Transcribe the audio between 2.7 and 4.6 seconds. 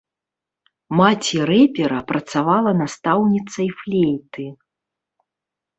настаўніцай флейты.